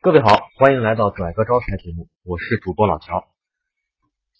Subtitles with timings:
[0.00, 3.26] 各位好，欢迎来到拽哥招财节目，我是主播老乔。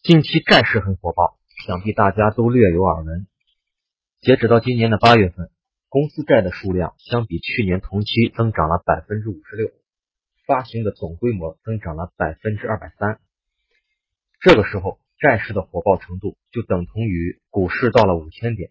[0.05, 1.37] 近期债市很火爆，
[1.67, 3.27] 想必大家都略有耳闻。
[4.21, 5.51] 截止到今年的八月份，
[5.89, 9.73] 公司债的数量相比去年同期增长了百分之五十六，
[10.47, 13.19] 发行的总规模增长了百分之二百三。
[14.41, 18.71] 这个时候，债市的火爆程度就等同于股市到了五千点。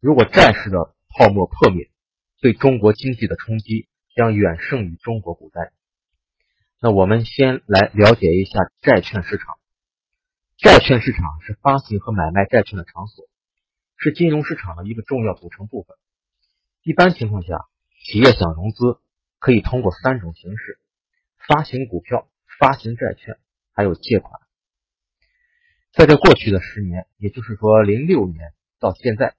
[0.00, 1.88] 如果债市的泡沫破灭，
[2.40, 5.70] 对中国经济的冲击将远胜于中国股灾。
[6.80, 9.58] 那我们先来了解一下债券市场。
[10.56, 13.26] 债券市场是发行和买卖债券的场所，
[13.96, 15.96] 是金融市场的一个重要组成部分。
[16.82, 17.66] 一般情况下，
[18.04, 19.00] 企业想融资
[19.40, 20.78] 可以通过三种形式：
[21.48, 22.28] 发行股票、
[22.60, 23.38] 发行债券，
[23.72, 24.40] 还有借款。
[25.92, 29.34] 在这过去的十年，也就是说零六年到现在，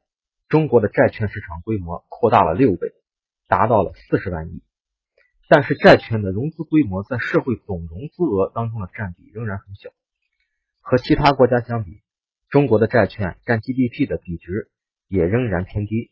[0.49, 2.91] 中国的债券市场规模扩大了六倍，
[3.47, 4.61] 达到了四十万亿。
[5.51, 9.89] 但是债券的融资规模在社会总融资额当中的占比仍然很小，
[10.79, 12.03] 和其他国家相比，
[12.49, 14.69] 中国的债券占 GDP 的比值
[15.07, 16.11] 也仍然偏低。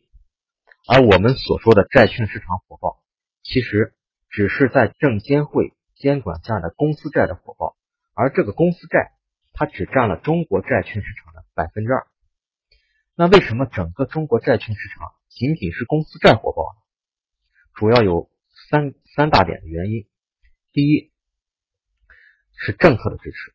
[0.88, 3.00] 而我们所说的债券市场火爆，
[3.44, 3.94] 其实
[4.28, 7.76] 只是在证监会监管下的公司债的火爆，
[8.14, 9.12] 而这个公司债
[9.52, 12.08] 它只占了中国债券市场的百分之二。
[13.14, 16.80] 那为什么整个中国债券市场仅仅是公司债火爆呢？
[17.74, 18.28] 主要有。
[18.70, 20.06] 三三大点的原因，
[20.72, 21.10] 第一
[22.54, 23.54] 是政策的支持。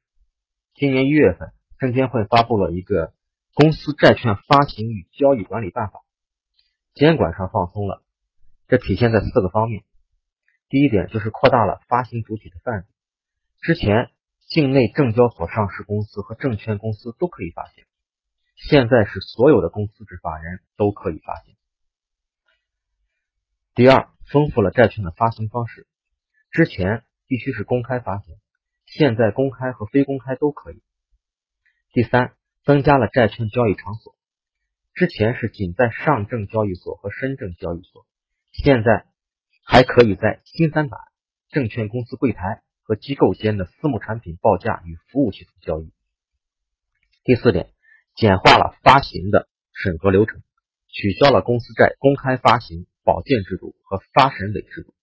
[0.74, 3.10] 今年一月份，证监会发布了一个
[3.54, 6.00] 《公司债券发行与交易管理办法》，
[6.96, 8.04] 监管上放松了，
[8.68, 9.84] 这体现在四个方面。
[10.68, 12.86] 第一点就是扩大了发行主体的范围，
[13.62, 14.10] 之前
[14.48, 17.86] 境内证交所上市公司和证券公司都可以发行，
[18.56, 21.56] 现在是所有的公司制法人都可以发行。
[23.76, 24.10] 第二。
[24.26, 25.86] 丰富了债券的发行方式，
[26.50, 28.36] 之前必须是公开发行，
[28.86, 30.82] 现在公开和非公开都可以。
[31.92, 34.16] 第三，增加了债券交易场所，
[34.96, 38.08] 之前是仅在上证交易所和深圳交易所，
[38.54, 39.06] 现在
[39.66, 41.00] 还可以在新三板、
[41.50, 45.92] 证券公司柜台和机构间的私募产品报价与服务系统交易。
[47.24, 47.72] 第四点，
[48.16, 50.42] 简化了发行的审核流程，
[50.88, 52.88] 取消了公司债公开发行。
[53.04, 54.94] 保荐制度和发审委制度。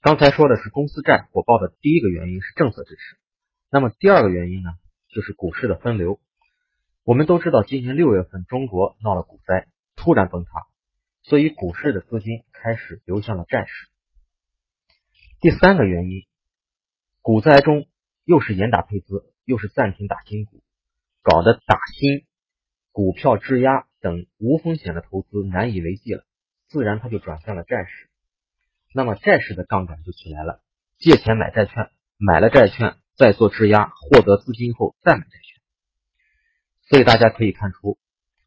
[0.00, 3.16] 刚才说的是公司债火爆的第一个原因是政策支持，
[3.70, 4.70] 那么第二个原因呢，
[5.08, 6.20] 就是股市的分流。
[7.02, 10.50] 我们都知道，今年六月份中国闹了股灾，突然崩塌，
[11.22, 13.88] 所以股市的资金开始流向了债市。
[15.40, 16.26] 第三个原因，
[17.20, 17.86] 股灾中
[18.24, 20.62] 又是严打配资，又是暂停打新股，
[21.22, 22.25] 搞得打新
[22.96, 23.86] 股票质押。
[24.00, 26.24] 等无风险的投资难以为继了，
[26.68, 28.08] 自然他就转向了债市。
[28.94, 30.62] 那么债市的杠杆就起来了，
[30.96, 35.60] 借钱买债券，买了债券再做质押，获得资金后再买债券。
[36.88, 37.98] 所以大家可以看出，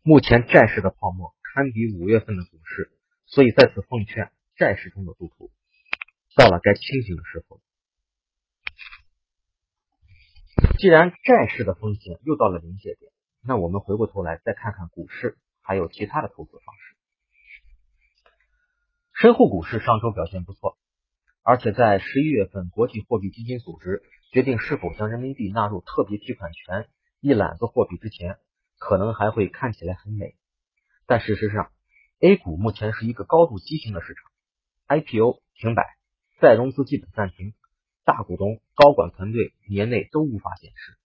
[0.01, 2.89] 目前债市的泡沫堪比五月份的股市。
[3.25, 5.51] 所以在此奉劝债市中的赌徒，
[6.37, 7.59] 到了该清醒的时候。
[10.77, 13.08] 既然债市的风险又到了临界点，
[13.43, 15.37] 那我们回过头来再看看股市。
[15.61, 16.95] 还有其他的投资方式。
[19.13, 20.79] 深沪股市上周表现不错，
[21.43, 24.01] 而且在十一月份，国际货币基金组织
[24.31, 26.89] 决定是否将人民币纳入特别提款权
[27.19, 28.37] 一揽子货币之前，
[28.79, 30.35] 可能还会看起来很美。
[31.05, 31.71] 但事实上
[32.19, 34.23] ，A 股目前是一个高度畸形的市场
[34.87, 35.83] ，IPO 停摆，
[36.41, 37.53] 再融资基本暂停，
[38.05, 40.97] 大股东、高管团队年内都无法显示。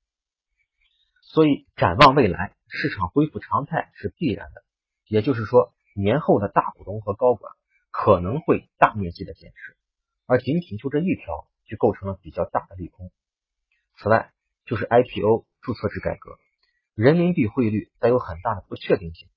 [1.27, 2.55] 所以展望未来。
[2.77, 4.65] 市场恢复常态是必然的，
[5.07, 7.53] 也就是说，年后的大股东和高管
[7.93, 9.77] 可能会大面积的减持，
[10.27, 13.13] 而仅仅就这一条就构成了比较大的利空。
[13.97, 14.33] 此外，
[14.65, 16.37] 就是 IPO 注册制改革，
[16.97, 19.29] 人民币汇率带有很大的不确定性，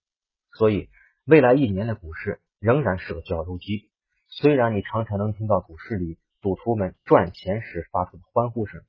[0.52, 0.90] 所以
[1.24, 3.92] 未来一年的股市仍然是个绞肉机。
[4.30, 8.82] 虽然你常常能听到股市里赌徒们赚钱时发出的欢呼声，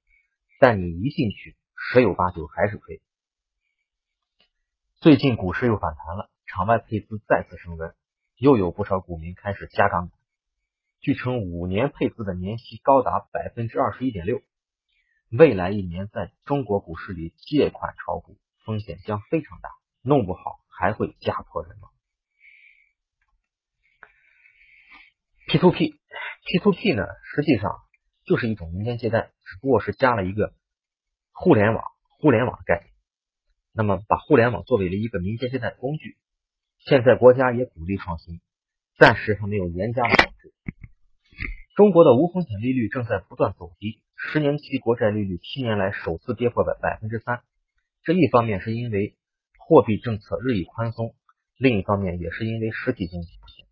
[0.59, 1.58] 但你一进去，
[1.91, 3.01] 十有八九还是亏。
[5.01, 7.95] 最近股市又反弹了，场外配资再次升温，
[8.37, 10.19] 又有不少股民开始加杠杆。
[11.01, 14.43] 据称，五年配资的年息高达百分之二十一点六。
[15.31, 18.37] 未来一年在中国股市里借款炒股，
[18.67, 19.71] 风险将非常大，
[20.03, 21.91] 弄不好还会家破人亡。
[25.47, 27.79] P to P，P to P 呢，实际上
[28.27, 30.53] 就是一种民间借贷，只不过是加了一个
[31.41, 31.85] 互联网、
[32.19, 32.93] 互联网的概念。
[33.73, 36.17] 那么，把互联网作为了一个民间借贷的工具，
[36.81, 38.41] 现在国家也鼓励创新，
[38.99, 40.53] 暂时还没有严加管制。
[41.77, 47.45] 中国的无风险利率正在不断走低，十年期国债利率七年来首次跌破了百分之三。
[48.03, 49.17] 这一方面是因为
[49.61, 51.15] 货币政策日益宽松，
[51.57, 53.65] 另一方面也是因为实体经济不行。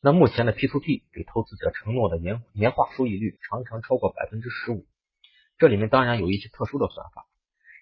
[0.00, 4.84] 那目前的 P to P 给投资者承诺的年年化收益率常常超过百分之十五，
[5.62, 7.24] 这里面当然有一些特殊的算法。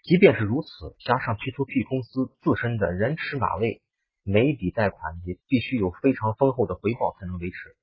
[0.02, 0.68] 即便是如此，
[0.98, 3.80] 加上 P to P 公司自身的人吃马喂，
[4.22, 7.74] 每一笔贷款也必须有非常丰厚的回报才能维持。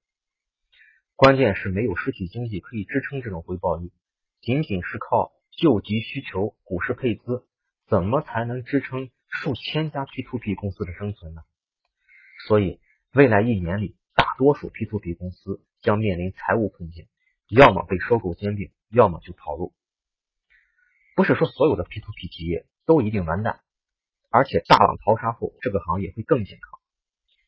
[1.15, 3.91] 关键是没有实体经济可以支撑这种回报率，
[4.39, 7.47] 仅仅是靠救急需求、股市配资，
[7.87, 11.41] 怎么才能支撑数千家 P to P 公司的生存呢？
[12.47, 12.79] 所以，
[13.13, 17.07] 未来一年里，大多数 P to P 公司将面临财务困境，
[17.47, 19.73] 要么被收购兼并，要么就跑路。
[21.17, 23.59] 不是说所有的 P to P 企业都一定完蛋，
[24.29, 26.79] 而且大浪淘沙后，这个行业会更健康。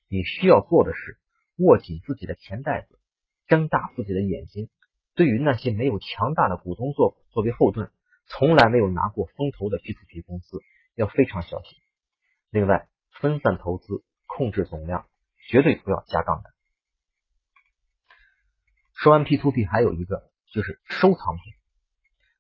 [0.08, 1.20] 你需要做的是
[1.56, 3.00] 握紧自己的钱袋子。
[3.46, 4.70] 睁大自己的眼睛，
[5.14, 7.92] 对于那些没有强大的股东作作为后盾，
[8.26, 10.62] 从来没有拿过风投的 P to P 公司
[10.96, 11.78] 要非常小心。
[12.50, 12.88] 另外，
[13.22, 15.08] 分散投资，控制总量，
[15.48, 16.54] 绝对不要加杠杆。
[18.96, 21.54] 说完 P to P，还有一个就是收藏品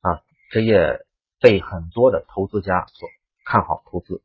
[0.02, 1.06] 啊，这也
[1.40, 3.10] 被很多的投资家所
[3.46, 4.22] 看好投资。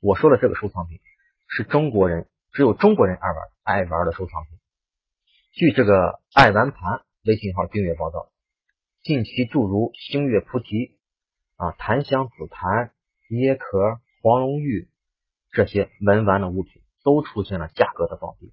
[0.00, 1.00] 我说的这个收藏品，
[1.48, 4.58] 是中国人只有中国人爱玩爱玩的收藏品。
[5.52, 8.30] 据这个爱玩盘微信号订阅报道，
[9.02, 10.96] 近期诸如星月菩提
[11.56, 12.92] 啊、檀香紫檀、
[13.30, 14.88] 椰壳、黄龙玉
[15.50, 18.50] 这些文玩的物品都出现了价格的暴跌，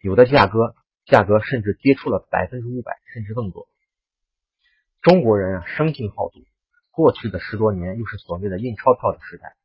[0.00, 0.74] 有的价格
[1.04, 3.68] 价格甚至跌出了百分之五百，甚至更多。
[5.02, 6.40] 中国人啊，生性好赌，
[6.94, 9.56] 过去的十多年又是所谓的印钞票的时代，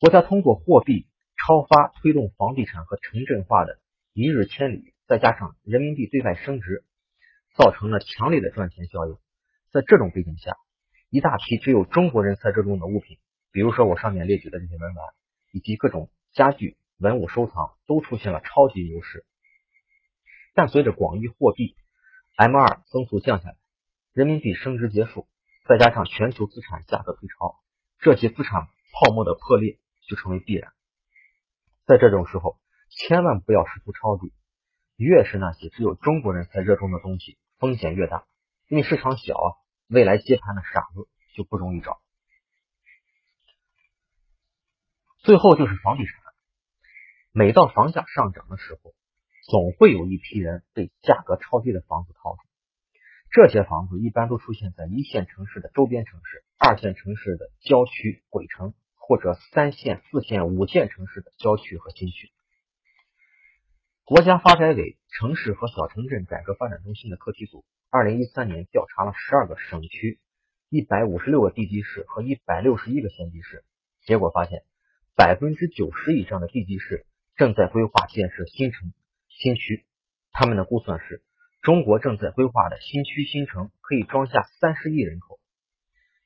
[0.00, 3.78] 国家通过货币超发推动房地产和城镇化的
[4.12, 4.92] 一日千里。
[5.06, 6.82] 再加上人民币对外升值，
[7.54, 9.18] 造成了强烈的赚钱效应。
[9.70, 10.56] 在这种背景下，
[11.10, 13.18] 一大批只有中国人才热衷的物品，
[13.52, 15.04] 比如说我上面列举的这些文玩，
[15.52, 19.26] 以及各种家具、文物收藏，都出现了超级优势。
[20.54, 21.76] 但随着广义货币
[22.36, 23.56] M 二增速降下来，
[24.14, 25.28] 人民币升值结束，
[25.64, 27.60] 再加上全球资产价格退潮，
[27.98, 29.78] 这些资产泡沫的破裂
[30.08, 30.72] 就成为必然。
[31.86, 32.58] 在这种时候，
[32.90, 34.32] 千万不要试图抄底。
[34.96, 38.26] 越是那些只有中国人才热衷的东西，风险越大，
[38.68, 39.48] 因为市场小啊，
[39.88, 42.00] 未来接盘的傻子就不容易找。
[45.18, 46.14] 最后就是房地产，
[47.32, 48.94] 每到房价上涨的时候，
[49.50, 52.42] 总会有一批人被价格超低的房子套住。
[53.34, 62.30] 这些房子一般都出现在一线城市的周边城市、二线城市的郊区、鬼城，或者三线、四线、五线城市的郊区和新区。
[64.04, 70.20] 国家发改委城市和小城镇改革发展中心的课题组，二零一三年调查了十二个省区、
[70.68, 73.64] 一百五十六个地级市和一百六十一个县级市，
[74.06, 74.62] 结果发现，
[75.16, 77.04] 百分之九十以上的地级市
[77.34, 78.92] 正在规划建设新城
[79.28, 79.84] 新区。
[80.30, 81.24] 他们的估算是，
[81.64, 85.40] 中国正在规划的新区新城可以装下三十亿人口。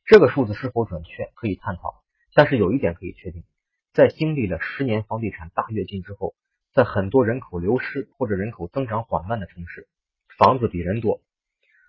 [0.05, 2.03] 这个数字是否准确可以探讨，
[2.35, 3.45] 但是有一点可以确定，
[3.93, 6.35] 在经历了十年房地产大跃进之后。
[6.75, 9.89] 在很多人口流失或者人口增长缓慢的城市，
[10.37, 11.23] 房子比人多，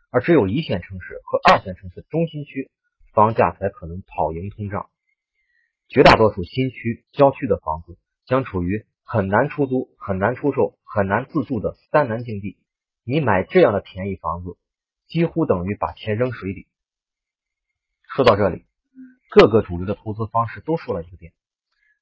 [0.09, 2.71] 而只有一线城市和二线城市中心区，
[3.13, 4.89] 房价才可能跑赢通胀。
[5.89, 12.57] 绝大多数新区、郊区的房子将处于很难出租、很难出售、很难自住的三难境地。
[13.09, 14.55] 你买这样的便宜房子，
[15.07, 16.67] 几乎等于把钱扔水里。
[18.03, 18.67] 说到这里，
[19.31, 21.33] 各个主流的投资方式都说了一个点。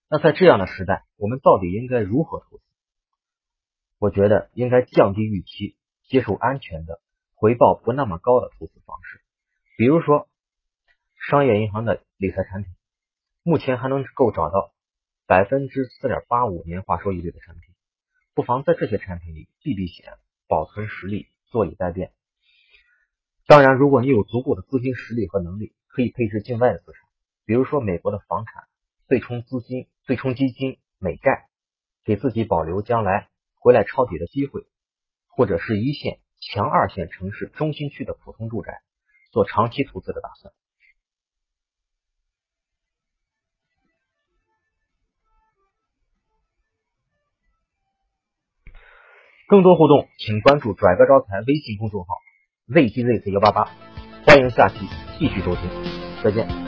[0.09, 2.63] 那在这样的时代，我们到底应该如何投资？
[3.99, 5.77] 我觉得应该降低预期，
[6.09, 6.99] 接受安全的、
[7.35, 9.21] 回报不那么高的投资方式，
[9.77, 10.27] 比如说
[11.29, 12.73] 商业银行的理财产品，
[13.43, 14.73] 目前还能够找到
[15.25, 17.73] 百分之四点八五年化收益率的产品，
[18.33, 22.13] 不妨在这些产品里避避险，保存实力，坐以待变。
[23.45, 27.01] 当然，如果你有足够的资金实力和能力，可以配置境外的资产，
[27.45, 28.63] 比如说美国的房产。
[29.09, 31.47] 对冲资金、对冲基金、美债，
[32.03, 34.67] 给自己保留将来回来抄底的机会，
[35.27, 38.81] 或者是一线、强二线城市中心区的普通住宅，
[39.31, 40.53] 做长期投资的打算。
[49.47, 52.07] 更多互动，请关注“拽哥招财”微信公众号
[52.67, 53.71] “zgz 幺八八”，
[54.27, 54.75] 欢迎下期
[55.17, 55.61] 继续收听，
[56.21, 56.66] 再见。